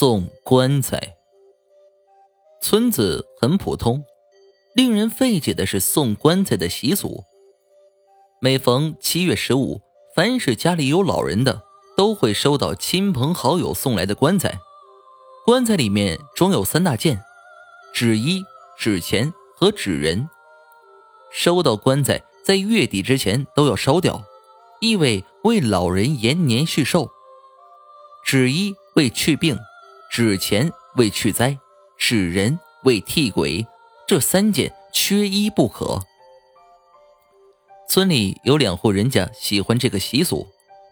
[0.00, 1.14] 送棺材。
[2.62, 4.02] 村子很普通，
[4.74, 7.24] 令人费解的是送棺材的习俗。
[8.40, 9.82] 每逢七月十五，
[10.16, 11.60] 凡是家里有老人的，
[11.98, 14.58] 都会收到亲朋好友送来的棺材。
[15.44, 17.22] 棺材里面装有三大件：
[17.92, 18.42] 纸衣、
[18.78, 20.30] 纸钱和纸人。
[21.30, 24.24] 收到棺材在月底之前都要烧掉，
[24.80, 27.10] 意味为老人延年续寿。
[28.24, 29.58] 纸衣为去病。
[30.10, 31.56] 纸钱为去灾，
[31.96, 33.64] 纸人为替鬼，
[34.08, 36.00] 这三件缺一不可。
[37.88, 40.48] 村里有两户人家喜欢这个习俗：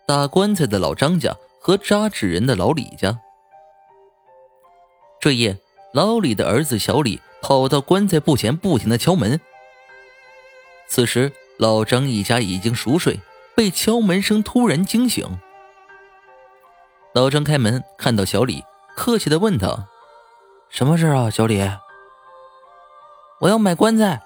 [0.07, 3.19] 打棺材的老张家和扎纸人的老李家。
[5.21, 5.59] 这夜，
[5.93, 9.41] 老李的儿子小李跑到棺材铺前，不停的敲门。
[10.87, 13.19] 此时，老张一家已经熟睡，
[13.57, 15.27] 被敲门声突然惊醒。
[17.15, 18.63] 老张开门，看到小李。
[18.99, 19.87] 客气的问他
[20.69, 21.71] ：“什么事啊，小李？
[23.39, 24.21] 我要买棺材。”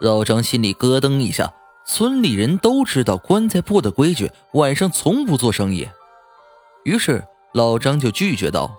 [0.00, 1.52] 老张心里咯噔一下。
[1.84, 5.86] 村里人都知道棺材铺的规矩，晚上从不做生意。
[6.84, 8.70] 于是老张就拒绝道：“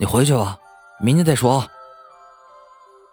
[0.00, 0.58] 你回去吧，
[0.98, 1.68] 明天再说。”“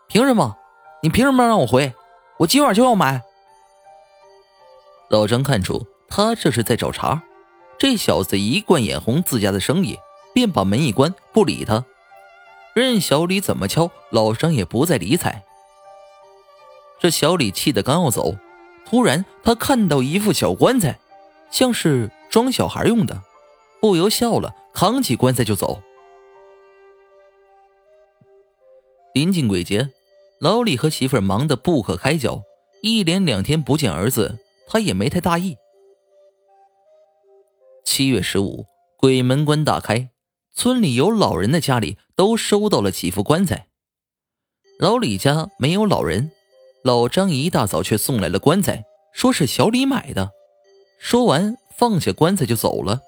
[0.07, 0.57] 凭什么？
[1.03, 1.93] 你凭什么让我回？
[2.37, 3.21] 我今晚就要买。”
[5.11, 7.21] 老张看出他这是在找茬，
[7.77, 9.99] 这小子一贯眼红自家的生意。
[10.33, 11.85] 便把门一关，不理他，
[12.73, 15.43] 任小李怎么敲，老张也不再理睬。
[16.99, 18.35] 这小李气得刚要走，
[18.85, 20.99] 突然他看到一副小棺材，
[21.49, 23.21] 像是装小孩用的，
[23.79, 25.81] 不由笑了，扛起棺材就走。
[29.13, 29.89] 临近鬼节，
[30.39, 32.43] 老李和媳妇忙得不可开交，
[32.81, 35.57] 一连两天不见儿子，他也没太大意。
[37.83, 40.09] 七月十五，鬼门关大开。
[40.53, 43.67] 村里有老人的家里都收到了几副棺材，
[44.79, 46.31] 老李家没有老人，
[46.83, 50.31] 老张一大早却送来了棺材，说是小李买的。
[50.99, 52.99] 说完放下棺材就走了。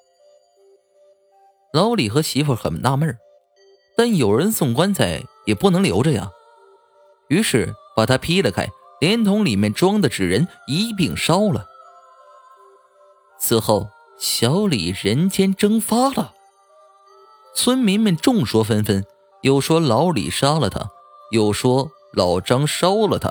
[1.73, 3.17] 老李和媳妇很纳闷
[3.95, 6.31] 但有人送棺材也不能留着呀，
[7.27, 8.67] 于是把它劈了开，
[8.99, 11.67] 连同里面装的纸人一并烧了。
[13.39, 16.33] 此后，小李人间蒸发了。
[17.55, 19.05] 村民们众说纷纷，
[19.41, 20.89] 有说老李杀了他，
[21.31, 23.29] 有说老张烧了他，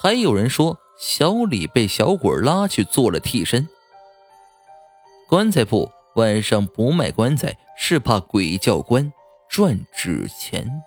[0.00, 3.68] 还有人说小李被小鬼拉去做了替身。
[5.28, 9.12] 棺材铺晚上不卖棺材，是怕鬼叫棺
[9.48, 10.82] 赚纸钱。